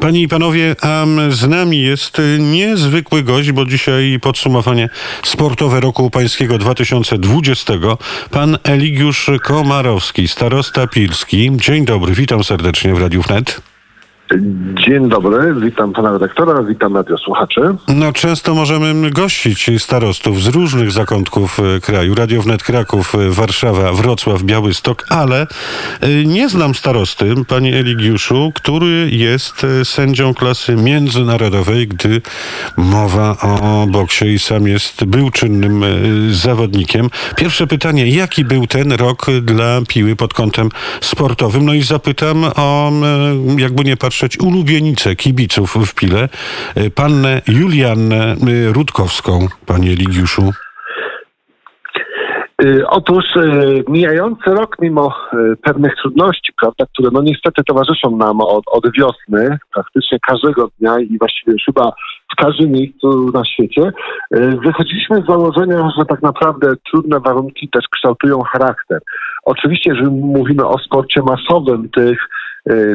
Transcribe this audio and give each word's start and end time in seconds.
Panie 0.00 0.22
i 0.22 0.28
panowie, 0.28 0.76
a 0.82 1.04
z 1.30 1.48
nami 1.48 1.82
jest 1.82 2.22
niezwykły 2.38 3.22
gość, 3.22 3.52
bo 3.52 3.66
dzisiaj 3.66 4.18
podsumowanie 4.22 4.88
sportowe 5.24 5.80
roku 5.80 6.10
pańskiego 6.10 6.58
2020. 6.58 7.72
Pan 8.30 8.58
Eligiusz 8.62 9.30
Komarowski, 9.42 10.28
starosta 10.28 10.86
pilski. 10.86 11.50
Dzień 11.56 11.84
dobry, 11.84 12.14
witam 12.14 12.44
serdecznie 12.44 12.94
w 12.94 13.00
Radiu 13.00 13.22
Wnet. 13.22 13.69
Dzień 14.86 15.08
dobry, 15.08 15.54
witam 15.60 15.92
pana 15.92 16.12
redaktora, 16.12 16.62
witam 16.62 16.96
radiosłuchaczy. 16.96 17.60
No 17.88 18.12
często 18.12 18.54
możemy 18.54 19.10
gościć 19.10 19.70
starostów 19.78 20.42
z 20.42 20.46
różnych 20.46 20.92
zakątków 20.92 21.60
e, 21.60 21.80
kraju. 21.80 22.14
Radio 22.14 22.42
Wnet 22.42 22.62
Kraków, 22.62 23.14
e, 23.14 23.30
Warszawa, 23.30 23.92
Wrocław, 23.92 24.42
Białystok, 24.42 25.06
ale 25.08 25.46
e, 26.00 26.24
nie 26.24 26.48
znam 26.48 26.74
starosty, 26.74 27.34
panie 27.48 27.76
Eligiuszu, 27.76 28.52
który 28.54 29.10
jest 29.10 29.66
sędzią 29.84 30.34
klasy 30.34 30.76
międzynarodowej, 30.76 31.88
gdy 31.88 32.22
mowa 32.76 33.36
o 33.42 33.86
boksie 33.86 34.26
i 34.26 34.38
sam 34.38 34.68
jest, 34.68 35.04
był 35.04 35.30
czynnym 35.30 35.84
zawodnikiem. 36.30 37.10
Pierwsze 37.36 37.66
pytanie, 37.66 38.06
jaki 38.06 38.44
był 38.44 38.66
ten 38.66 38.92
rok 38.92 39.26
dla 39.42 39.80
piły 39.88 40.16
pod 40.16 40.34
kątem 40.34 40.68
sportowym? 41.00 41.64
No 41.64 41.74
i 41.74 41.82
zapytam 41.82 42.44
o, 42.56 42.92
jakby 43.56 43.84
nie 43.84 43.96
patrzeć, 43.96 44.19
patrzeć 44.20 44.40
ulubienicę 44.40 45.16
kibiców 45.16 45.74
w 45.74 45.94
Pile, 45.94 46.28
e, 46.74 46.90
pannę 46.90 47.42
Juliannę 47.48 48.24
e, 48.32 48.72
Rutkowską, 48.72 49.48
panie 49.66 49.94
Ligiuszu. 49.94 50.52
E, 52.62 52.86
otóż 52.88 53.24
mijający 53.88 54.50
rok, 54.50 54.76
mimo 54.80 55.14
pewnych 55.62 55.94
trudności, 56.02 56.52
prawda, 56.60 56.84
które 56.92 57.08
no 57.12 57.22
niestety 57.22 57.64
towarzyszą 57.64 58.16
nam 58.16 58.40
od, 58.40 58.64
od 58.66 58.84
wiosny, 58.96 59.58
praktycznie 59.74 60.18
każdego 60.26 60.68
dnia 60.78 61.00
i 61.00 61.18
właściwie 61.18 61.52
chyba 61.66 61.92
w 62.32 62.36
każdym 62.36 62.70
miejscu 62.72 63.30
na 63.34 63.44
świecie, 63.44 63.92
wychodziliśmy 64.64 65.22
z 65.22 65.26
założenia, 65.26 65.90
że 65.98 66.04
tak 66.04 66.22
naprawdę 66.22 66.72
trudne 66.90 67.20
warunki 67.20 67.68
też 67.68 67.84
kształtują 67.90 68.42
charakter. 68.42 69.00
Oczywiście, 69.44 69.94
że 69.94 70.02
mówimy 70.10 70.66
o 70.66 70.78
sporcie 70.78 71.22
masowym, 71.22 71.88
tych 71.88 72.28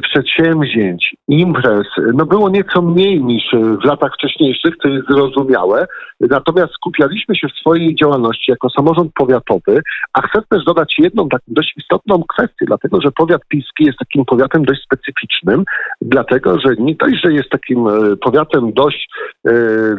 przedsięwzięć, 0.01 1.15
imprez, 1.27 1.87
no 2.13 2.25
było 2.25 2.49
nieco 2.49 2.81
mniej 2.81 3.23
niż 3.23 3.43
w 3.81 3.85
latach 3.85 4.13
wcześniejszych, 4.13 4.73
to 4.83 4.89
jest 4.89 5.07
zrozumiałe. 5.07 5.85
Natomiast 6.19 6.73
skupialiśmy 6.73 7.35
się 7.35 7.47
w 7.47 7.59
swojej 7.59 7.95
działalności 7.95 8.51
jako 8.51 8.69
samorząd 8.69 9.11
powiatowy, 9.13 9.81
a 10.13 10.21
chcę 10.21 10.39
też 10.49 10.63
dodać 10.63 10.95
jedną 10.99 11.29
taką 11.29 11.43
dość 11.47 11.73
istotną 11.77 12.23
kwestię, 12.23 12.65
dlatego 12.65 13.01
że 13.01 13.11
powiat 13.11 13.41
piski 13.47 13.83
jest 13.83 13.97
takim 13.97 14.25
powiatem 14.25 14.65
dość 14.65 14.81
specyficznym, 14.83 15.63
dlatego 16.01 16.59
że 16.59 16.75
nie 16.79 16.95
dość, 16.95 17.15
że 17.23 17.33
jest 17.33 17.49
takim 17.49 17.87
e, 17.87 17.91
powiatem 18.21 18.73
dość 18.73 19.09
e, 19.47 19.51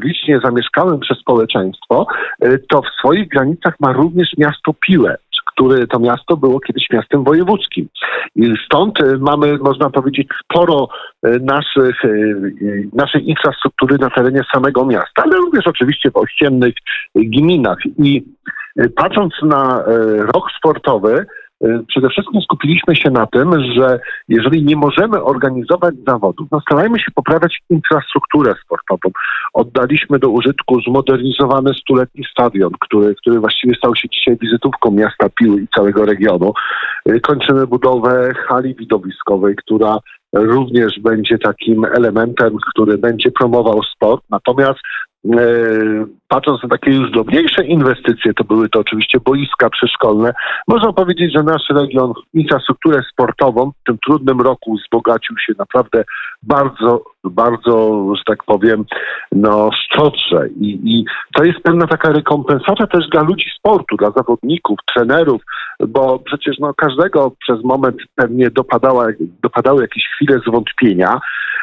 licznie 0.03 0.41
zamieszkałym 0.45 1.01
przez 1.01 1.19
społeczeństwo, 1.19 2.07
to 2.69 2.83
w 2.83 2.99
swoich 2.99 3.29
granicach 3.29 3.75
ma 3.81 3.93
również 3.93 4.29
miasto 4.39 4.75
Piłę 4.81 5.17
który 5.57 5.87
to 5.87 5.99
miasto 5.99 6.37
było 6.37 6.61
kiedyś 6.61 6.91
miastem 6.91 7.25
wojewódzkim. 7.25 7.89
I 8.37 8.55
stąd 8.67 9.01
e, 9.01 9.19
mamy, 9.19 9.59
można 9.59 9.91
powiedzieć, 9.91 10.29
sporo 10.45 10.89
e, 11.23 11.39
naszych, 11.39 12.05
e, 12.05 12.09
naszej 12.93 13.29
infrastruktury 13.29 13.99
na 13.99 14.11
terenie 14.11 14.41
samego 14.55 14.85
miasta, 14.85 15.23
ale 15.23 15.37
również 15.37 15.67
oczywiście 15.67 16.11
w 16.11 16.17
ościennych 16.17 16.75
gminach. 17.15 17.79
I 17.99 18.25
patrząc 18.97 19.35
na 19.43 19.85
rok 20.35 20.45
sportowy, 20.59 21.27
przede 21.89 22.09
wszystkim 22.09 22.41
skupiliśmy 22.41 22.97
się 22.97 23.11
na 23.11 23.27
tym, 23.27 23.63
że 23.77 24.01
jeżeli 24.29 24.65
nie 24.65 24.77
możemy 24.77 25.23
organizować 25.23 25.95
zawodów, 26.07 26.49
no 26.53 26.61
starajmy 26.61 26.99
się 26.99 27.11
poprawiać 27.15 27.59
infrastrukturę 27.71 28.55
sportową. 28.65 29.11
Oddaliśmy 29.55 30.19
do 30.19 30.29
użytku 30.29 30.81
zmodernizowany 30.81 31.75
stuletni 31.75 32.25
stadion, 32.31 32.71
który, 32.81 33.15
który 33.15 33.41
właściwie 33.41 33.75
stał 33.75 33.97
się 33.97 34.09
dzisiaj 34.09 34.37
wizytówką 34.43 34.91
miasta 34.91 35.29
Piły 35.29 35.63
i 35.63 35.69
całego 35.77 36.05
regionu. 36.05 36.53
Y, 37.09 37.21
kończymy 37.21 37.67
budowę 37.67 38.33
hali 38.49 38.75
widowiskowej, 38.75 39.57
która 39.57 39.99
również 40.33 41.01
będzie 41.01 41.39
takim 41.39 41.85
elementem, 41.85 42.57
który 42.71 42.99
będzie 42.99 43.31
promował 43.31 43.83
sport. 43.83 44.25
Natomiast 44.31 44.81
patrząc 46.29 46.63
na 46.63 46.69
takie 46.69 46.91
już 46.91 47.11
drobniejsze 47.11 47.65
inwestycje, 47.65 48.35
to 48.35 48.45
były 48.45 48.69
to 48.69 48.81
oczywiście 48.81 49.19
boiska 49.21 49.71
przyszkolne, 49.71 50.35
można 50.69 50.93
powiedzieć, 50.93 51.33
że 51.33 51.43
nasz 51.43 51.63
region 51.71 52.13
infrastrukturę 52.35 53.03
sportową 53.13 53.71
w 53.71 53.87
tym 53.87 53.99
trudnym 54.07 54.41
roku 54.41 54.77
wzbogacił 54.77 55.39
się 55.39 55.53
naprawdę 55.59 56.05
bardzo, 56.43 57.05
bardzo, 57.31 58.05
że 58.17 58.23
tak 58.27 58.45
powiem, 58.45 58.85
no 59.33 59.71
szczodrze. 59.73 60.49
I, 60.49 60.81
I 60.85 61.05
to 61.37 61.45
jest 61.45 61.61
pewna 61.61 61.87
taka 61.87 62.13
rekompensata 62.13 62.87
też 62.87 63.09
dla 63.09 63.23
ludzi 63.23 63.51
sportu, 63.59 63.97
dla 63.97 64.11
zawodników, 64.11 64.79
trenerów, 64.95 65.43
bo 65.89 66.19
przecież 66.19 66.59
no, 66.59 66.75
każdego 66.75 67.33
przez 67.41 67.65
moment 67.65 67.97
pewnie 68.15 68.51
dopadała, 68.51 69.07
dopadały 69.43 69.83
jakieś 69.83 70.05
chwile 70.15 70.41
zwątpienia, 70.47 71.21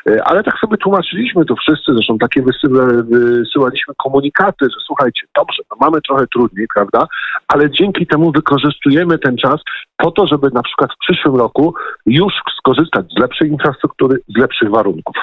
e, 0.10 0.24
ale 0.24 0.44
tak 0.44 0.60
sobie 0.60 0.78
tłumaczyliśmy 0.78 1.46
to 1.46 1.56
wszyscy, 1.56 1.94
zresztą 1.94 2.18
takie 2.18 2.42
wysyłaliśmy 2.42 3.94
komunikaty, 4.04 4.66
że 4.66 4.78
słuchajcie, 4.86 5.28
dobrze, 5.36 5.64
no 5.72 5.78
mamy 5.82 6.02
trochę 6.02 6.28
trudniej, 6.28 6.68
prawda, 6.76 7.08
ale 7.48 7.72
dzięki 7.72 8.08
temu 8.08 8.32
wykorzystujemy 8.32 9.20
ten 9.20 9.38
czas 9.38 9.62
po 9.98 10.12
to, 10.12 10.28
żeby 10.28 10.50
na 10.54 10.62
przykład 10.62 10.92
w 10.94 10.98
przyszłym 10.98 11.36
roku 11.36 11.74
już 12.06 12.34
skorzystać 12.58 13.06
z 13.18 13.22
lepszej 13.22 13.50
infrastruktury, 13.50 14.20
z 14.28 14.38
lepszych 14.38 14.70
warunków. 14.70 15.16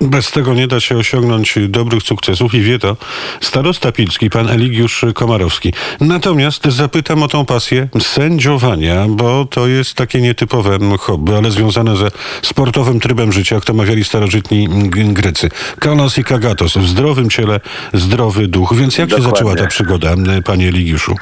Bez 0.00 0.30
tego 0.32 0.54
nie 0.54 0.66
da 0.66 0.80
się 0.80 0.96
osiągnąć 0.96 1.58
dobrych 1.68 2.02
sukcesów 2.02 2.54
i 2.54 2.60
wie 2.60 2.78
to 2.78 2.96
starosta 3.40 3.92
pilski, 3.92 4.30
pan 4.30 4.48
Eligiusz 4.48 5.04
Komarowski. 5.14 5.72
Natomiast 6.00 6.64
zapytam 6.64 7.22
o 7.22 7.28
tą 7.28 7.44
pasję 7.44 7.88
sędziowania, 7.98 9.06
bo 9.08 9.44
to 9.44 9.66
jest 9.66 9.94
takie 9.94 10.20
nietypowe 10.20 10.78
hobby, 10.98 11.36
ale 11.36 11.50
związane 11.50 11.96
ze 11.96 12.08
sportowym 12.42 13.00
trybem 13.00 13.32
życia, 13.32 13.54
jak 13.54 13.64
to 13.64 13.74
mawiali 13.74 14.04
starożytni 14.04 14.68
Grecy. 15.12 15.48
Kalos 15.80 16.18
i 16.18 16.24
Kagatos, 16.24 16.76
w 16.76 16.86
zdrowym 16.86 17.30
ciele, 17.30 17.60
zdrowy 17.92 18.48
duch. 18.48 18.74
Więc 18.74 18.98
jak 18.98 19.08
Dokładnie. 19.08 19.30
się 19.30 19.36
zaczęła 19.36 19.56
ta 19.56 19.66
przygoda, 19.66 20.14
panie 20.44 20.68
Eligiuszu? 20.68 21.14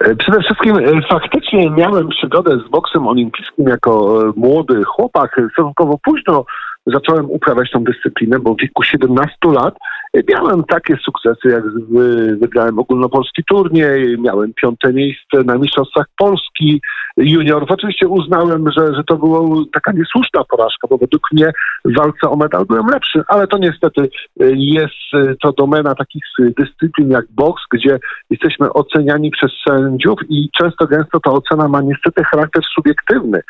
E, 0.00 0.16
przede 0.16 0.40
wszystkim 0.40 0.76
e, 0.76 1.02
faktycznie 1.10 1.70
miałem 1.70 2.08
przygodę 2.08 2.58
z 2.66 2.70
boksem 2.70 3.06
olimpijskim 3.06 3.68
jako 3.68 4.22
e, 4.22 4.32
młody 4.36 4.84
chłopak. 4.84 5.40
Stosunkowo 5.52 5.98
późno 6.04 6.44
zacząłem 6.94 7.30
uprawiać 7.30 7.70
tą 7.70 7.84
dyscyplinę, 7.84 8.38
bo 8.38 8.54
w 8.54 8.60
wieku 8.60 8.82
17 8.82 9.36
lat 9.44 9.74
miałem 10.28 10.64
takie 10.64 10.96
sukcesy, 10.96 11.48
jak 11.48 11.64
wygrałem 12.38 12.78
ogólnopolski 12.78 13.44
turniej, 13.44 14.18
miałem 14.18 14.54
piąte 14.54 14.92
miejsce 14.92 15.44
na 15.44 15.58
Mistrzostwach 15.58 16.06
Polski 16.18 16.80
juniorów. 17.16 17.70
Oczywiście 17.70 18.08
uznałem, 18.08 18.64
że, 18.76 18.94
że 18.94 19.04
to 19.04 19.16
była 19.16 19.40
taka 19.72 19.92
niesłuszna 19.92 20.44
porażka, 20.44 20.88
bo 20.90 20.98
według 20.98 21.22
mnie 21.32 21.52
w 21.84 21.96
walce 21.96 22.30
o 22.30 22.36
medal 22.36 22.66
byłem 22.66 22.86
lepszy, 22.86 23.22
ale 23.28 23.46
to 23.46 23.58
niestety 23.58 24.08
jest 24.54 25.38
to 25.42 25.52
domena 25.52 25.94
takich 25.94 26.22
dyscyplin 26.38 27.10
jak 27.10 27.24
boks, 27.30 27.62
gdzie 27.72 27.98
jesteśmy 28.30 28.72
oceniani 28.72 29.30
przez 29.30 29.50
sędziów 29.68 30.18
i 30.28 30.48
często 30.58 30.86
gęsto 30.86 31.20
ta 31.20 31.30
ocena 31.30 31.68
ma 31.68 31.80
niestety 31.80 32.24
charakter 32.24 32.62
subiektywny. 32.74 33.40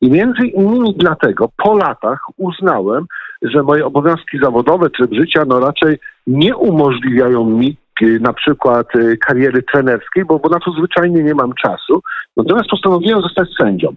I 0.00 0.10
między 0.10 0.46
innymi 0.46 0.94
dlatego 0.96 1.48
po 1.56 1.76
latach 1.76 2.18
uznałem, 2.36 3.06
że 3.50 3.62
moje 3.62 3.86
obowiązki 3.86 4.38
zawodowe, 4.42 4.90
tryb 4.90 5.14
życia, 5.14 5.44
no 5.46 5.60
raczej 5.60 5.98
nie 6.26 6.56
umożliwiają 6.56 7.44
mi 7.44 7.76
y, 8.02 8.20
na 8.20 8.32
przykład 8.32 8.96
y, 8.96 9.16
kariery 9.16 9.62
trenerskiej, 9.62 10.24
bo, 10.24 10.38
bo 10.38 10.48
na 10.48 10.58
to 10.60 10.70
zwyczajnie 10.70 11.22
nie 11.22 11.34
mam 11.34 11.52
czasu. 11.64 12.02
Natomiast 12.36 12.70
postanowiłem 12.70 13.22
zostać 13.22 13.48
sędzią. 13.60 13.88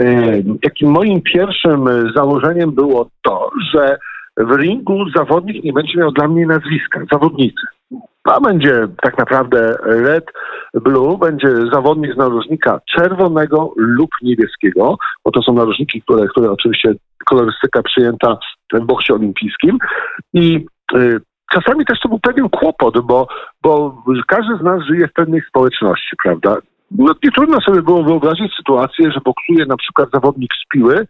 Y, 0.00 0.44
takim 0.62 0.90
moim 0.90 1.22
pierwszym 1.22 1.84
założeniem 2.14 2.72
było 2.72 3.08
to, 3.22 3.50
że 3.72 3.98
w 4.36 4.56
ringu 4.56 5.10
zawodnik 5.16 5.64
nie 5.64 5.72
będzie 5.72 5.98
miał 5.98 6.12
dla 6.12 6.28
mnie 6.28 6.46
nazwiska, 6.46 7.00
zawodnicy. 7.12 7.66
A 8.24 8.40
będzie 8.40 8.86
tak 9.02 9.18
naprawdę 9.18 9.76
red, 9.82 10.24
blue, 10.74 11.18
będzie 11.18 11.48
zawodnik 11.72 12.14
z 12.14 12.16
narożnika 12.16 12.80
czerwonego 12.96 13.72
lub 13.76 14.10
niebieskiego, 14.22 14.96
bo 15.24 15.30
to 15.30 15.42
są 15.42 15.52
narożniki, 15.52 16.02
które, 16.02 16.28
które 16.28 16.50
oczywiście 16.50 16.94
kolorystyka 17.26 17.82
przyjęta 17.82 18.38
w 18.72 18.84
boksie 18.86 19.12
olimpijskim. 19.12 19.78
I 20.34 20.66
y, 20.94 21.20
czasami 21.52 21.84
też 21.84 22.00
to 22.00 22.08
był 22.08 22.18
pewien 22.18 22.48
kłopot, 22.48 23.00
bo, 23.00 23.26
bo 23.62 24.02
każdy 24.28 24.56
z 24.60 24.62
nas 24.62 24.82
żyje 24.82 25.08
w 25.08 25.12
pewnej 25.12 25.42
społeczności, 25.48 26.16
prawda? 26.22 26.56
No 26.90 27.14
nie 27.24 27.30
trudno 27.30 27.60
sobie 27.60 27.82
było 27.82 28.02
wyobrazić 28.02 28.52
sytuację, 28.56 29.12
że 29.12 29.20
boksuje 29.24 29.66
na 29.66 29.76
przykład 29.76 30.08
zawodnik 30.12 30.50
z 30.54 30.68
piły, 30.72 31.06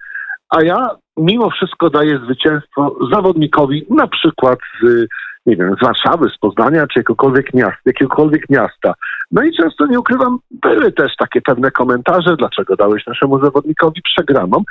a 0.51 0.63
ja 0.63 0.91
mimo 1.17 1.51
wszystko 1.51 1.91
daję 1.91 2.21
zwycięstwo 2.25 2.97
zawodnikowi 3.13 3.87
na 3.91 4.07
przykład 4.07 4.59
z 4.83 5.07
nie 5.47 5.57
wiem, 5.57 5.75
z 5.81 5.85
Warszawy, 5.85 6.29
z 6.31 6.39
Poznania, 6.39 6.87
czy 6.87 6.99
jakiegokolwiek 6.99 7.55
miasta, 7.55 7.81
jakiegokolwiek 7.87 8.51
miasta. 8.51 8.95
No 9.31 9.43
i 9.43 9.53
często, 9.53 9.87
nie 9.87 10.01
ukrywam, 10.01 10.39
były 10.51 10.93
też 10.93 11.13
takie 11.19 11.41
pewne 11.41 11.71
komentarze, 11.71 12.37
dlaczego 12.37 12.77
dałeś 12.77 13.07
naszemu 13.07 13.45
zawodnikowi 13.45 14.03
przegraną. 14.03 14.63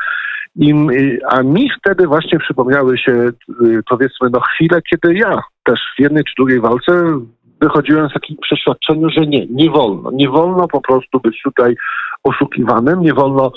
I, 0.56 0.74
a 1.32 1.44
mi 1.44 1.70
wtedy 1.80 2.08
właśnie 2.08 2.40
przypomniały 2.40 2.98
się, 2.98 3.12
y, 3.12 3.82
powiedzmy, 3.90 4.30
no 4.32 4.40
chwile, 4.40 4.82
kiedy 4.82 5.14
ja 5.14 5.42
też 5.64 5.80
w 5.98 6.02
jednej 6.02 6.24
czy 6.24 6.34
drugiej 6.38 6.60
walce 6.60 7.20
wychodziłem 7.62 8.10
z 8.10 8.14
takim 8.14 8.38
przeświadczeniu, 8.42 9.10
że 9.10 9.28
nie, 9.28 9.46
nie 9.46 9.70
wolno. 9.70 10.12
Nie 10.12 10.30
wolno 10.30 10.68
po 10.68 10.82
prostu 10.82 11.20
być 11.20 11.42
tutaj 11.42 11.76
oszukiwanym, 12.24 13.02
nie 13.02 13.14
wolno 13.14 13.52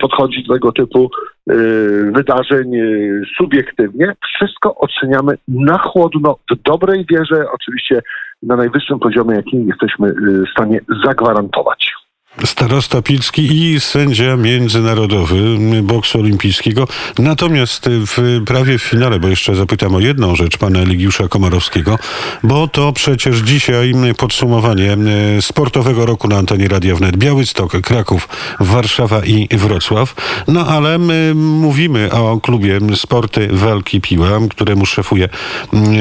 podchodzić 0.00 0.46
do 0.46 0.54
tego 0.54 0.72
typu 0.72 1.10
y, 1.50 2.12
wydarzeń 2.14 2.74
y, 2.74 3.22
subiektywnie. 3.36 4.14
Wszystko 4.34 4.74
oceniamy 4.76 5.34
na 5.48 5.78
chłodno, 5.78 6.36
w 6.50 6.62
dobrej 6.62 7.06
wierze, 7.10 7.46
oczywiście 7.52 8.02
na 8.42 8.56
najwyższym 8.56 8.98
poziomie, 8.98 9.36
jakim 9.36 9.68
jesteśmy 9.68 10.12
w 10.46 10.50
stanie 10.50 10.80
zagwarantować. 11.04 11.99
Starosta 12.44 13.02
Pilski 13.02 13.72
i 13.72 13.80
sędzia 13.80 14.36
międzynarodowy 14.36 15.36
boksu 15.82 16.20
olimpijskiego. 16.20 16.88
Natomiast 17.18 17.88
w 17.88 18.42
prawie 18.46 18.78
w 18.78 18.82
finale, 18.82 19.20
bo 19.20 19.28
jeszcze 19.28 19.54
zapytam 19.54 19.94
o 19.94 20.00
jedną 20.00 20.36
rzecz 20.36 20.58
pana 20.58 20.78
Eligiusza 20.78 21.28
Komarowskiego, 21.28 21.98
bo 22.42 22.68
to 22.68 22.92
przecież 22.92 23.38
dzisiaj 23.38 23.92
podsumowanie 24.18 24.96
sportowego 25.40 26.06
roku 26.06 26.28
na 26.28 26.36
antenie 26.36 26.68
Radia 26.68 26.94
Wnet. 26.94 27.16
Białystok, 27.16 27.80
Kraków, 27.80 28.28
Warszawa 28.60 29.24
i 29.24 29.48
Wrocław. 29.52 30.14
No 30.48 30.66
ale 30.66 30.98
my 30.98 31.32
mówimy 31.34 32.12
o 32.12 32.40
klubie 32.40 32.78
Sporty 32.96 33.48
Walki 33.52 34.00
Piła, 34.00 34.28
któremu 34.50 34.86
szefuje, 34.86 35.28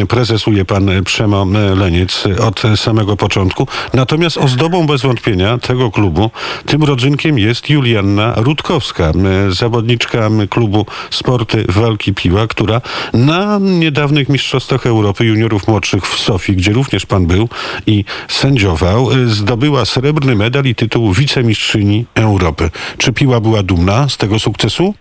prezesuje 0.09 0.65
pan 0.65 0.89
Przemo 1.05 1.45
Leniec 1.75 2.23
od 2.43 2.61
samego 2.75 3.17
początku. 3.17 3.67
Natomiast 3.93 4.37
ozdobą 4.37 4.87
bez 4.87 5.01
wątpienia 5.01 5.57
tego 5.57 5.91
klubu 5.91 6.28
tym 6.65 6.83
rodzynkiem 6.83 7.39
jest 7.39 7.69
Julianna 7.69 8.33
Rutkowska, 8.37 9.11
zawodniczka 9.49 10.29
klubu 10.49 10.85
Sporty 11.09 11.65
Walki 11.69 12.13
Piła, 12.13 12.47
która 12.47 12.81
na 13.13 13.59
niedawnych 13.61 14.29
Mistrzostwach 14.29 14.85
Europy 14.85 15.25
Juniorów 15.25 15.67
Młodszych 15.67 16.07
w 16.07 16.19
Sofii, 16.19 16.55
gdzie 16.55 16.73
również 16.73 17.05
pan 17.05 17.25
był 17.25 17.49
i 17.87 18.05
sędziował, 18.27 19.09
zdobyła 19.25 19.85
srebrny 19.85 20.35
medal 20.35 20.65
i 20.65 20.75
tytuł 20.75 21.13
wicemistrzyni 21.13 22.05
Europy. 22.15 22.69
Czy 22.97 23.13
Piła 23.13 23.39
była 23.39 23.63
dumna 23.63 24.09
z 24.09 24.17
tego 24.17 24.39
sukcesu? 24.39 24.93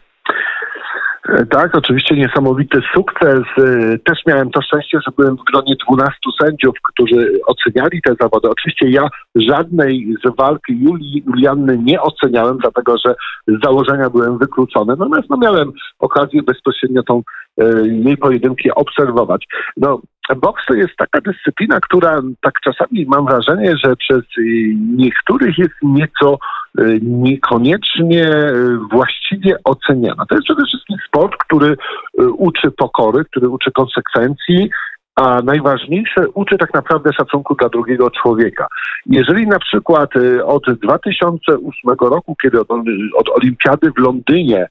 E, 1.29 1.47
tak, 1.47 1.77
oczywiście 1.77 2.17
niesamowity 2.17 2.81
sukces. 2.95 3.43
E, 3.59 3.99
też 3.99 4.19
miałem 4.27 4.51
to 4.51 4.63
szczęście, 4.63 4.99
że 5.07 5.13
byłem 5.17 5.37
w 5.37 5.45
gronie 5.53 5.77
12 5.89 6.19
sędziów, 6.43 6.75
którzy 6.93 7.41
oceniali 7.47 8.03
te 8.03 8.15
zawody. 8.21 8.51
Oczywiście 8.51 8.91
ja 8.91 9.09
żadnej 9.35 10.15
z 10.25 10.37
walki 10.37 10.73
Julii 10.81 11.25
Julianny 11.27 11.79
nie 11.79 12.01
oceniałem, 12.01 12.59
dlatego 12.59 12.95
że 13.07 13.15
z 13.47 13.65
założenia 13.65 14.11
byłem 14.11 14.39
wykluczony. 14.39 14.97
Natomiast 14.99 15.31
no, 15.31 15.37
miałem 15.37 15.73
okazję 15.99 16.43
bezpośrednio 16.43 17.03
tą 17.03 17.23
e, 17.59 17.89
jej 17.89 18.17
pojedynki 18.17 18.71
obserwować. 18.71 19.47
No, 19.77 20.01
boks 20.35 20.63
to 20.69 20.75
jest 20.75 20.97
taka 20.97 21.21
dyscyplina, 21.21 21.81
która 21.81 22.21
tak 22.41 22.55
czasami 22.65 23.07
mam 23.07 23.27
wrażenie, 23.27 23.75
że 23.85 23.97
przez 23.97 24.23
niektórych 24.97 25.59
jest 25.59 25.75
nieco 25.83 26.39
Y, 26.81 27.01
niekoniecznie 27.03 28.29
y, 28.29 28.79
właściwie 28.91 29.57
oceniana. 29.65 30.27
To 30.27 30.35
jest 30.35 30.45
przede 30.45 30.67
wszystkim 30.67 30.97
sport, 31.07 31.37
który 31.37 31.77
y, 32.21 32.31
uczy 32.31 32.71
pokory, 32.71 33.25
który 33.25 33.49
uczy 33.49 33.71
konsekwencji, 33.73 34.71
a 35.15 35.43
najważniejsze 35.43 36.29
uczy 36.35 36.59
tak 36.59 36.75
naprawdę 36.75 37.13
szacunku 37.13 37.55
dla 37.55 37.69
drugiego 37.69 38.11
człowieka. 38.11 38.67
Jeżeli 39.07 39.47
na 39.47 39.59
przykład 39.59 40.11
od 40.45 40.65
2008 40.83 41.97
roku, 42.01 42.37
kiedy 42.43 42.61
od, 42.61 42.69
od 43.17 43.29
olimpiady 43.29 43.91
w 43.97 43.99
Londynie 43.99 44.67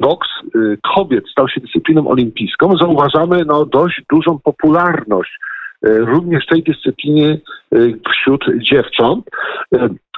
boks 0.00 0.28
kobiet 0.94 1.24
stał 1.30 1.48
się 1.48 1.60
dyscypliną 1.60 2.08
olimpijską, 2.08 2.76
zauważamy 2.76 3.44
no, 3.44 3.66
dość 3.66 4.02
dużą 4.10 4.38
popularność 4.38 5.40
również 5.82 6.46
tej 6.46 6.62
dyscypliny 6.62 7.40
wśród 8.10 8.44
dziewcząt. 8.58 9.24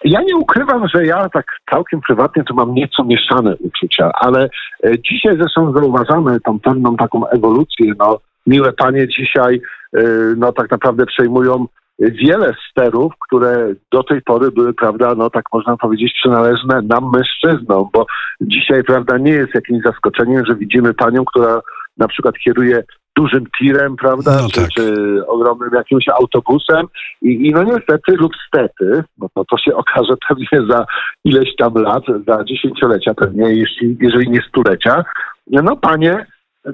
Ja 0.04 0.20
nie 0.22 0.36
ukrywam, 0.36 0.88
że 0.88 1.06
ja 1.06 1.28
tak 1.28 1.46
całkiem 1.70 2.00
prywatnie 2.00 2.44
to 2.44 2.54
mam 2.54 2.74
nieco 2.74 3.04
mieszane 3.04 3.56
uczucia, 3.56 4.10
ale 4.20 4.48
e, 4.84 4.98
dzisiaj 4.98 5.36
zresztą 5.36 5.72
zauważamy 5.72 6.40
tą 6.40 6.60
pewną 6.60 6.96
taką 6.96 7.28
ewolucję. 7.28 7.92
No, 7.98 8.18
miłe 8.46 8.72
panie 8.72 9.08
dzisiaj 9.08 9.60
e, 9.96 10.02
no 10.36 10.52
tak 10.52 10.70
naprawdę 10.70 11.06
przejmują 11.06 11.66
wiele 11.98 12.54
sterów, 12.70 13.12
które 13.28 13.74
do 13.92 14.02
tej 14.02 14.22
pory 14.22 14.50
były, 14.50 14.74
prawda, 14.74 15.14
no 15.14 15.30
tak 15.30 15.44
można 15.52 15.76
powiedzieć, 15.76 16.12
przynależne 16.12 16.82
nam 16.82 17.10
mężczyznom, 17.12 17.88
bo 17.92 18.06
dzisiaj, 18.40 18.84
prawda, 18.84 19.18
nie 19.18 19.32
jest 19.32 19.54
jakimś 19.54 19.82
zaskoczeniem, 19.82 20.46
że 20.46 20.56
widzimy 20.56 20.94
panią, 20.94 21.24
która 21.24 21.60
na 21.96 22.08
przykład 22.08 22.34
kieruje 22.44 22.84
dużym 23.16 23.44
tirem, 23.58 23.96
prawda, 23.96 24.38
no 24.42 24.48
czy, 24.48 24.60
tak. 24.60 24.70
czy, 24.70 24.94
ogromnym 25.26 25.70
jakimś 25.74 26.08
autobusem 26.08 26.86
i, 27.22 27.46
i 27.46 27.50
no 27.50 27.62
niestety 27.62 28.12
lub 28.12 28.32
stety, 28.48 29.04
bo 29.16 29.28
to, 29.34 29.44
to 29.44 29.58
się 29.58 29.74
okaże 29.74 30.14
pewnie 30.28 30.66
za 30.68 30.86
ileś 31.24 31.56
tam 31.56 31.74
lat, 31.74 32.02
za 32.26 32.44
dziesięciolecia 32.44 33.14
pewnie, 33.14 33.54
jeśli, 33.54 33.96
jeżeli 34.00 34.30
nie 34.30 34.40
stulecia, 34.48 35.04
no 35.46 35.76
panie 35.76 36.26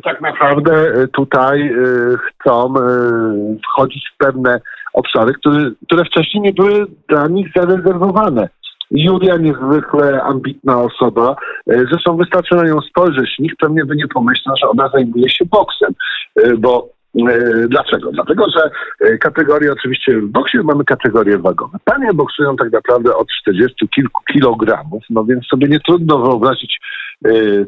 tak 0.05 0.21
naprawdę 0.21 1.09
tutaj 1.09 1.69
y, 1.69 2.19
chcą 2.19 2.75
y, 2.77 3.59
wchodzić 3.69 4.11
w 4.15 4.17
pewne 4.17 4.61
obszary, 4.93 5.35
które, 5.35 5.71
które 5.87 6.05
wcześniej 6.05 6.43
nie 6.43 6.53
były 6.53 6.87
dla 7.09 7.29
nich 7.29 7.47
zarezerwowane. 7.57 8.49
Julia 8.93 9.37
niezwykle 9.37 10.23
ambitna 10.23 10.83
osoba. 10.83 11.37
E, 11.71 11.85
zresztą 11.91 12.17
wystarczy 12.17 12.55
na 12.55 12.63
nią 12.63 12.81
spojrzeć. 12.81 13.39
Nikt 13.39 13.57
pewnie 13.59 13.85
by 13.85 13.97
nie 13.97 14.09
pomyślał, 14.09 14.57
że 14.57 14.69
ona 14.69 14.89
zajmuje 14.89 15.31
się 15.31 15.45
boksem, 15.45 15.95
e, 16.37 16.57
bo 16.57 16.89
e, 17.29 17.69
Dlaczego? 17.69 18.13
Dlatego, 18.13 18.45
że 18.57 18.71
kategorie, 19.19 19.73
oczywiście 19.73 20.21
w 20.21 20.27
boksie 20.27 20.59
mamy 20.59 20.85
kategorie 20.85 21.39
wagowe. 21.39 21.79
Panie 21.85 22.15
boksują 22.15 22.57
tak 22.57 22.73
naprawdę 22.73 23.17
od 23.17 23.29
40 23.43 23.89
kilku 23.89 24.23
kilogramów, 24.33 25.03
no 25.11 25.25
więc 25.25 25.47
sobie 25.47 25.69
nie 25.69 25.81
trudno 25.81 26.19
wyobrazić 26.19 26.81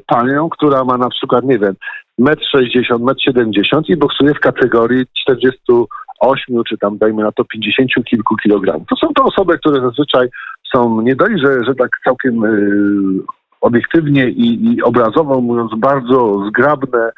panią, 0.06 0.48
która 0.48 0.84
ma 0.84 0.98
na 0.98 1.08
przykład, 1.08 1.44
nie 1.44 1.58
wiem, 1.58 1.74
1,60 2.20 2.94
m, 2.94 3.00
1,70 3.00 3.76
m 3.76 3.82
i 3.88 3.96
boksuje 3.96 4.34
w 4.34 4.40
kategorii 4.40 5.06
48 5.22 6.64
czy 6.68 6.78
tam 6.78 6.98
dajmy 6.98 7.22
na 7.22 7.32
to 7.32 7.44
50 7.44 7.90
kilku 8.04 8.36
kilogramów. 8.36 8.88
To 8.88 8.96
są 8.96 9.14
to 9.14 9.24
osoby, 9.24 9.58
które 9.58 9.80
zazwyczaj 9.80 10.28
są 10.74 11.00
nie 11.00 11.16
dość, 11.16 11.34
że, 11.44 11.64
że 11.64 11.74
tak 11.74 11.90
całkiem 12.04 12.44
y, 12.44 13.22
obiektywnie 13.60 14.28
i, 14.28 14.74
i 14.74 14.82
obrazowo 14.82 15.40
mówiąc 15.40 15.72
bardzo 15.76 16.46
zgrabne, 16.48 17.10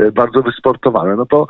y, 0.00 0.12
bardzo 0.12 0.42
wysportowane, 0.42 1.16
no 1.16 1.26
to 1.26 1.46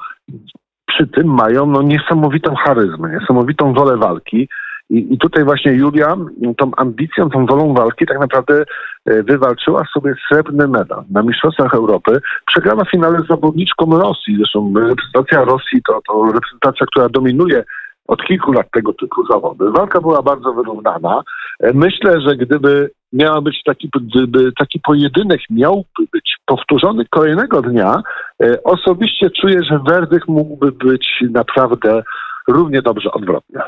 przy 0.87 1.07
tym 1.07 1.35
mają 1.35 1.67
no, 1.67 1.83
niesamowitą 1.83 2.55
charyzmę, 2.55 3.19
niesamowitą 3.21 3.75
wolę 3.75 3.97
walki. 3.97 4.49
I, 4.95 5.15
I 5.15 5.19
tutaj 5.19 5.45
właśnie 5.45 5.73
Julia 5.73 6.17
tą 6.57 6.71
ambicją, 6.77 7.31
tą 7.31 7.47
wolą 7.47 7.75
walki 7.75 8.07
tak 8.07 8.21
naprawdę 8.21 8.65
y, 9.11 9.23
wywalczyła 9.23 9.83
sobie 9.95 10.15
srebrny 10.29 10.69
medal 10.69 11.05
na 11.11 11.23
Mistrzostwach 11.23 11.75
Europy. 11.75 12.21
Przegrała 12.47 12.85
finale 12.85 13.21
z 13.21 13.27
zawodniczką 13.27 13.99
Rosji. 13.99 14.37
Zresztą 14.37 14.73
reprezentacja 14.77 15.45
Rosji 15.45 15.83
to, 15.89 16.01
to 16.09 16.33
reprezentacja, 16.33 16.87
która 16.87 17.09
dominuje 17.09 17.65
od 18.09 18.23
kilku 18.25 18.53
lat 18.53 18.67
tego 18.73 18.93
typu 18.93 19.27
zawody. 19.27 19.71
Walka 19.71 20.01
była 20.01 20.23
bardzo 20.23 20.53
wyrównana. 20.53 21.23
E, 21.61 21.73
myślę, 21.73 22.21
że 22.21 22.37
gdyby 22.37 22.91
miał 23.13 23.43
być 23.43 23.63
taki, 23.65 23.91
gdyby 23.95 24.53
taki 24.59 24.81
pojedynek 24.81 25.41
miałby 25.51 26.03
być 26.13 26.37
powtórzony 26.47 27.05
kolejnego 27.11 27.63
dnia, 27.63 28.03
e, 28.43 28.63
osobiście 28.63 29.31
czuję, 29.31 29.61
że 29.71 29.81
werdykt 29.89 30.29
mógłby 30.29 30.73
być 30.73 31.25
naprawdę 31.31 32.03
równie 32.49 32.83
dobrze 32.83 33.13
odwrotny. 33.13 33.61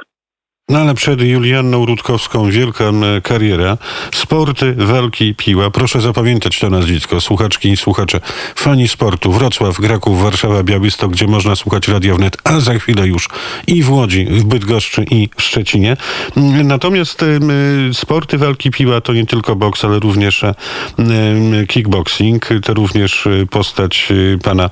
No 0.68 0.78
ale 0.78 0.94
przed 0.94 1.20
Julianną 1.20 1.86
Rutkowską 1.86 2.50
wielka 2.50 2.84
kariera. 3.22 3.78
Sporty, 4.14 4.74
walki, 4.74 5.34
piła. 5.34 5.70
Proszę 5.70 6.00
zapamiętać 6.00 6.58
to 6.58 6.70
nazwisko. 6.70 7.20
Słuchaczki 7.20 7.68
i 7.68 7.76
słuchacze. 7.76 8.20
Fani 8.56 8.88
sportu. 8.88 9.32
Wrocław, 9.32 9.76
Kraków, 9.76 10.22
Warszawa, 10.22 10.62
Białystok, 10.62 11.12
gdzie 11.12 11.26
można 11.26 11.56
słuchać 11.56 11.88
Radio 11.88 12.16
Wnet, 12.16 12.36
a 12.44 12.60
za 12.60 12.74
chwilę 12.74 13.06
już 13.06 13.28
i 13.66 13.82
w 13.82 13.90
Łodzi, 13.90 14.26
w 14.26 14.44
Bydgoszczy 14.44 15.04
i 15.10 15.28
w 15.36 15.42
Szczecinie. 15.42 15.96
Natomiast 16.64 17.24
sporty, 17.92 18.38
walki, 18.38 18.70
piła 18.70 19.00
to 19.00 19.12
nie 19.12 19.26
tylko 19.26 19.56
boks, 19.56 19.84
ale 19.84 19.98
również 19.98 20.44
kickboxing. 21.68 22.48
To 22.62 22.74
również 22.74 23.28
postać 23.50 24.08
pana 24.42 24.70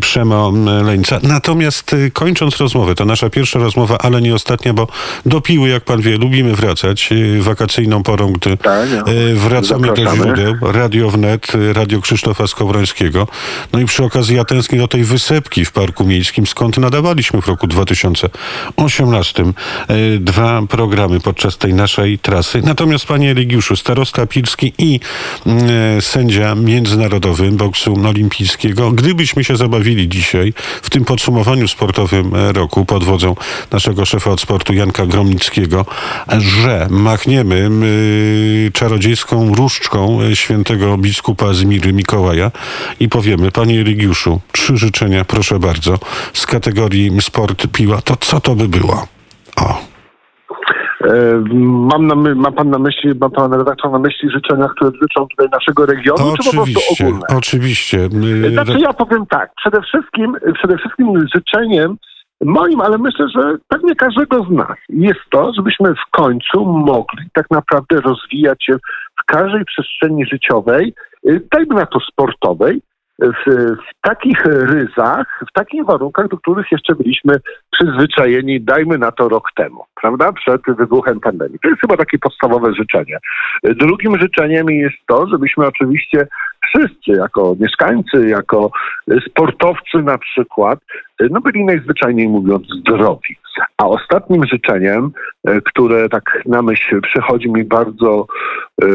Przemo 0.00 0.52
Leńca. 0.84 1.20
Natomiast 1.22 1.96
kończąc 2.12 2.56
rozmowę, 2.56 2.94
to 2.94 3.04
nasza 3.04 3.30
pierwsza 3.30 3.58
rozmowa, 3.58 3.98
ale 3.98 4.22
nie 4.22 4.34
ostatnia, 4.34 4.74
bo 4.74 4.86
Do 5.26 5.40
Piły, 5.40 5.68
jak 5.68 5.84
pan 5.84 6.00
wie, 6.00 6.16
lubimy 6.18 6.54
wracać 6.56 7.08
e, 7.12 7.42
wakacyjną 7.42 8.02
porą, 8.02 8.32
gdy 8.32 8.56
Tak, 8.56 8.88
e, 8.88 9.34
wracamy 9.34 9.86
do 9.88 9.96
Zapraszamy. 9.96 10.24
źródeł. 10.24 10.54
Radio 10.72 11.10
Wnet, 11.10 11.52
e, 11.54 11.72
Radio 11.72 12.00
Krzysztofa 12.00 12.46
Skowrońskiego. 12.46 13.28
No 13.72 13.80
i 13.80 13.84
przy 13.86 14.04
okazji 14.04 14.36
ja 14.36 14.44
tęsknię 14.44 14.78
do 14.78 14.88
tej 14.88 15.04
wysepki 15.04 15.64
w 15.64 15.72
Parku 15.72 16.04
Miejskim, 16.04 16.46
skąd 16.46 16.78
nadawaliśmy 16.78 17.42
w 17.42 17.48
roku 17.48 17.66
2018 17.66 19.42
e, 19.42 19.94
dwa 20.18 20.62
programy 20.68 21.20
podczas 21.20 21.58
tej 21.58 21.74
naszej 21.74 22.18
trasy. 22.18 22.62
Natomiast 22.64 23.06
panie 23.06 23.30
Eligiuszu, 23.30 23.76
starosta 23.76 24.26
Pilski 24.26 24.72
i 24.78 25.00
sędzia 26.00 26.54
międzynarodowy 26.54 27.50
boksu 27.50 28.06
olimpijskiego, 28.06 28.92
gdybyśmy 28.92 29.44
się 29.44 29.56
zabawili 29.56 30.08
dzisiaj 30.08 30.54
w 30.82 30.90
tym 30.90 31.04
podsumowaniu 31.04 31.68
sportowym 31.68 32.32
roku 32.34 32.84
pod 32.84 33.04
wodzą 33.04 33.34
naszego 33.72 34.04
szefa 34.04 34.30
od 34.30 34.40
sportu 34.40 34.72
Janka 34.74 35.06
Gromnickiego, 35.16 35.84
że 36.38 36.86
machniemy 36.90 37.70
czarodziejską 38.72 39.54
różdżką 39.54 40.18
e, 40.22 40.36
świętego 40.36 40.98
biskupa 40.98 41.52
Zmiry 41.52 41.92
Mikołaja 41.92 42.50
i 43.00 43.08
powiemy, 43.08 43.50
panie 43.50 43.80
Eligiuszu, 43.80 44.40
trzy 44.52 44.76
życzenia, 44.76 45.24
proszę 45.24 45.58
bardzo, 45.58 45.98
z 46.32 46.46
kategorii 46.46 47.20
sport 47.20 47.66
piła, 47.72 48.00
to 48.02 48.16
co 48.16 48.40
to 48.40 48.54
by 48.54 48.68
było? 48.68 49.06
O. 49.60 49.78
E, 51.04 51.44
Mam 51.90 52.06
na 52.06 52.14
my, 52.14 52.34
ma 52.34 52.52
pan 52.52 52.70
na 52.70 52.78
myśli, 52.78 53.10
ma 53.20 53.30
pan 53.30 53.52
redaktor 53.52 53.90
na 53.92 53.98
myśli 53.98 54.30
życzenia, 54.30 54.68
które 54.76 54.90
dotyczą 54.90 55.26
tutaj 55.28 55.48
naszego 55.52 55.86
regionu, 55.86 56.36
czy 56.36 56.44
po 56.50 56.56
prostu 56.56 56.60
Oczywiście, 56.62 57.04
ogólne? 57.06 57.26
oczywiście. 57.36 57.98
Y, 58.46 58.50
Znaczy 58.52 58.78
ja 58.80 58.92
powiem 58.92 59.26
tak, 59.26 59.50
przede 59.56 59.82
wszystkim, 59.82 60.36
przede 60.58 60.76
wszystkim 60.78 61.08
życzeniem 61.34 61.96
moim, 62.44 62.80
ale 62.80 62.98
myślę, 62.98 63.28
że 63.28 63.56
pewnie 63.68 63.94
każdego 63.94 64.44
z 64.44 64.50
nas 64.50 64.76
jest 64.88 65.20
to, 65.30 65.52
żebyśmy 65.56 65.94
w 65.94 66.10
końcu 66.10 66.64
mogli 66.64 67.24
tak 67.32 67.50
naprawdę 67.50 68.00
rozwijać 68.00 68.64
się 68.64 68.76
w 69.20 69.24
każdej 69.26 69.64
przestrzeni 69.64 70.26
życiowej, 70.26 70.94
y, 71.28 71.40
dajmy 71.52 71.74
na 71.74 71.86
to 71.86 72.00
sportowej, 72.00 72.82
w, 73.18 73.50
w 73.74 74.00
takich 74.00 74.44
ryzach, 74.44 75.44
w 75.48 75.52
takich 75.52 75.84
warunkach, 75.84 76.28
do 76.28 76.36
których 76.36 76.72
jeszcze 76.72 76.94
byliśmy 76.94 77.36
przyzwyczajeni, 77.70 78.60
dajmy 78.60 78.98
na 78.98 79.12
to 79.12 79.28
rok 79.28 79.48
temu, 79.56 79.84
prawda, 80.00 80.32
przed 80.32 80.62
wybuchem 80.68 81.20
pandemii. 81.20 81.58
To 81.62 81.68
jest 81.68 81.80
chyba 81.80 81.96
takie 81.96 82.18
podstawowe 82.18 82.74
życzenie. 82.74 83.18
Drugim 83.64 84.18
życzeniem 84.20 84.70
jest 84.70 84.96
to, 85.06 85.26
żebyśmy 85.26 85.66
oczywiście 85.66 86.26
wszyscy, 86.68 87.10
jako 87.10 87.56
mieszkańcy, 87.60 88.28
jako 88.28 88.70
sportowcy 89.30 89.98
na 90.02 90.18
przykład, 90.18 90.78
no 91.30 91.40
byli 91.40 91.64
najzwyczajniej 91.64 92.28
mówiąc 92.28 92.66
zdrowi. 92.80 93.36
A 93.78 93.86
ostatnim 93.86 94.46
życzeniem, 94.46 95.10
e, 95.46 95.60
które 95.60 96.08
tak 96.08 96.42
na 96.46 96.62
myśl 96.62 97.00
przychodzi 97.00 97.50
mi 97.50 97.64
bardzo 97.64 98.26
e, 98.82 98.86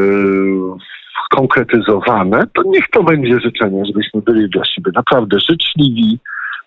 konkretyzowane, 1.30 2.46
to 2.54 2.62
niech 2.66 2.88
to 2.90 3.02
będzie 3.02 3.40
życzenie, 3.40 3.84
żebyśmy 3.86 4.20
byli 4.20 4.50
dla 4.50 4.64
siebie 4.64 4.90
naprawdę 4.94 5.40
życzliwi, 5.40 6.18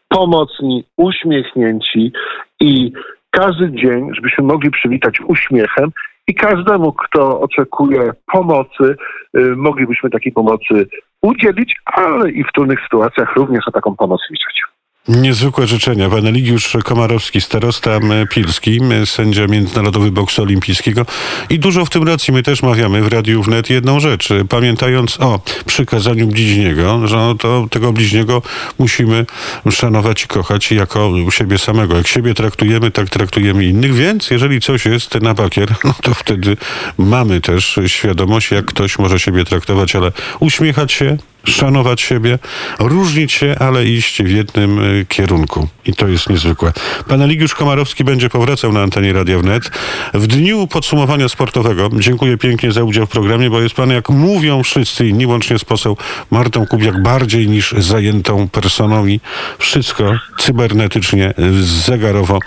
pomocni, 0.08 0.84
uśmiechnięci 0.98 2.12
i 2.60 2.92
każdy 3.30 3.72
dzień, 3.72 4.10
żebyśmy 4.16 4.44
mogli 4.44 4.72
przywitać 4.72 5.22
uśmiechem 5.28 5.92
i 6.28 6.36
każdemu, 6.36 6.94
kto 6.94 7.42
oczekuje 7.42 8.12
pomocy, 8.34 8.96
y, 9.38 9.56
moglibyśmy 9.56 10.10
takiej 10.10 10.32
pomocy 10.32 10.88
udzielić, 11.22 11.76
ale 11.86 12.32
i 12.32 12.44
w 12.44 12.52
trudnych 12.52 12.80
sytuacjach 12.84 13.36
również 13.36 13.68
o 13.68 13.72
taką 13.72 13.96
pomoc 13.96 14.22
liczyć. 14.30 14.75
Niezwykłe 15.08 15.68
życzenia. 15.68 16.10
Pan 16.10 16.28
Eligiusz 16.28 16.78
Komarowski, 16.84 17.42
starosta 17.42 18.00
pilski, 18.30 18.80
sędzia 19.06 19.48
międzynarodowy 19.48 20.12
boksu 20.12 20.42
olimpijskiego. 20.42 21.06
I 21.50 21.60
dużo 21.60 21.86
w 21.86 21.90
tym 21.90 22.04
racji. 22.04 22.34
My 22.34 22.44
też 22.44 22.64
mawiamy 22.64 23.02
w 23.02 23.08
Radiu 23.08 23.44
Wnet 23.44 23.70
jedną 23.70 24.00
rzecz. 24.00 24.30
Pamiętając 24.50 25.20
o 25.20 25.40
przykazaniu 25.66 26.28
bliźniego, 26.28 27.08
że 27.08 27.16
no 27.16 27.36
to 27.36 27.68
tego 27.72 27.94
bliźniego 27.94 28.42
musimy 28.80 29.26
szanować 29.72 30.24
i 30.24 30.28
kochać 30.28 30.72
jako 30.72 31.12
siebie 31.30 31.58
samego. 31.58 31.98
Jak 31.98 32.08
siebie 32.08 32.34
traktujemy, 32.34 32.92
tak 32.92 33.10
traktujemy 33.10 33.66
innych. 33.66 33.94
Więc 33.94 34.32
jeżeli 34.32 34.62
coś 34.62 34.86
jest 34.86 35.22
na 35.22 35.34
bakier, 35.34 35.76
no 35.84 35.94
to 36.02 36.14
wtedy 36.14 36.58
mamy 36.98 37.42
też 37.42 37.80
świadomość, 37.88 38.52
jak 38.52 38.66
ktoś 38.66 39.00
może 39.00 39.20
siebie 39.20 39.46
traktować, 39.46 39.96
ale 39.96 40.12
uśmiechać 40.40 40.92
się, 40.92 41.18
szanować 41.52 42.02
siebie, 42.02 42.40
różnić 42.80 43.32
się, 43.34 43.56
ale 43.60 43.86
iść 43.86 44.24
w 44.24 44.30
jednym 44.30 44.80
y, 44.80 45.06
kierunku. 45.10 45.68
I 45.86 45.94
to 45.94 46.08
jest 46.08 46.30
niezwykłe. 46.30 46.74
Pan 47.08 47.22
Eligiusz 47.22 47.56
Komarowski 47.56 48.04
będzie 48.04 48.30
powracał 48.30 48.72
na 48.72 48.82
antenie 48.82 49.14
Radia 49.14 49.40
Wnet. 49.40 49.72
W 50.14 50.28
dniu 50.28 50.68
podsumowania 50.68 51.30
sportowego 51.30 51.90
dziękuję 51.94 52.38
pięknie 52.38 52.72
za 52.72 52.84
udział 52.84 53.06
w 53.06 53.10
programie, 53.10 53.50
bo 53.50 53.62
jest 53.62 53.76
pan, 53.76 53.90
jak 53.90 54.10
mówią 54.10 54.64
wszyscy 54.64 55.08
inni, 55.08 55.26
łącznie 55.26 55.60
z 55.60 55.66
poseł 55.66 55.98
Martą 56.32 56.66
Kubiak, 56.68 57.04
bardziej 57.04 57.48
niż 57.48 57.72
zajętą 57.78 58.50
personą 58.50 59.06
i 59.06 59.20
wszystko 59.60 60.14
cybernetycznie, 60.40 61.34
y, 61.40 61.64
zegarowo 61.64 62.40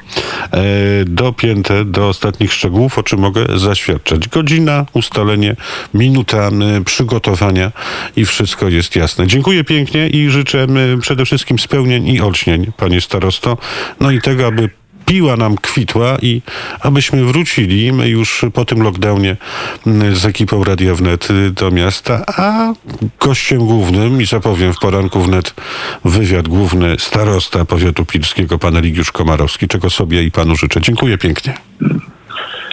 e, 0.53 0.61
dopięte 1.07 1.85
do 1.85 2.09
ostatnich 2.09 2.53
szczegółów, 2.53 2.99
o 2.99 3.03
czym 3.03 3.21
mogę 3.21 3.59
zaświadczać. 3.59 4.29
Godzina, 4.29 4.87
ustalenie, 4.93 5.57
minuta 5.95 6.51
przygotowania 6.85 7.73
i 8.17 8.25
wszystko 8.25 8.69
jest 8.69 8.88
jasne. 8.97 9.27
Dziękuję 9.27 9.65
pięknie 9.65 10.09
i 10.09 10.31
życzę 10.31 10.67
przede 11.01 11.25
wszystkim 11.25 11.59
spełnień 11.59 12.09
i 12.09 12.21
olśnień, 12.21 12.73
panie 12.77 13.01
starosto. 13.01 13.59
No 14.01 14.11
i 14.11 14.21
tego, 14.21 14.47
aby 14.47 14.71
piła 15.09 15.37
nam 15.37 15.57
kwitła 15.57 16.17
i 16.23 16.43
abyśmy 16.81 17.25
wrócili 17.25 17.93
my 17.93 18.09
już 18.09 18.45
po 18.55 18.65
tym 18.65 18.83
lockdownie 18.83 19.37
mm, 19.87 20.17
z 20.17 20.27
ekipą 20.27 20.65
Radia 20.65 20.95
Wnet 20.95 21.31
y, 21.31 21.51
do 21.51 21.71
miasta, 21.71 22.25
a 22.37 22.73
gościem 23.21 23.59
głównym, 23.59 24.23
i 24.23 24.27
zapowiem 24.27 24.73
w 24.73 24.79
poranku 24.79 25.21
wnet 25.21 25.55
wywiad 26.05 26.49
główny 26.49 26.97
starosta 26.99 27.65
powiatu 27.65 28.05
pilskiego, 28.05 28.59
pan 28.59 28.77
Eligiusz 28.77 29.13
Komarowski, 29.13 29.69
czego 29.69 29.91
sobie 29.91 30.23
i 30.23 30.31
panu 30.31 30.57
życzę. 30.57 30.81
Dziękuję 30.81 31.19
pięknie. 31.19 31.55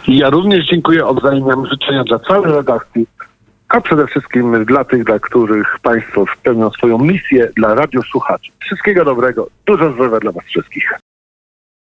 Ja 0.08 0.30
również 0.30 0.66
dziękuję, 0.66 1.06
oddajam 1.06 1.66
życzenia 1.72 2.04
dla 2.04 2.20
całej 2.20 2.52
redakcji, 2.52 3.08
a 3.70 3.82
przede 3.82 4.08
wszystkim 4.08 4.66
dla 4.66 4.84
tych, 4.84 5.04
dla 5.04 5.20
których 5.20 5.80
Państwo 5.82 6.26
spełnią 6.40 6.70
swoją 6.70 6.98
misję, 6.98 7.50
dla 7.56 7.76
radiosłuchaczy. 7.76 8.52
Wszystkiego 8.60 9.06
dobrego, 9.06 9.48
dużo 9.66 9.92
zdrowia 9.92 10.20
dla 10.20 10.32
Was 10.32 10.44
wszystkich. 10.44 10.94